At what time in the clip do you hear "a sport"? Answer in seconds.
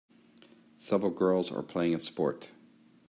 1.93-2.49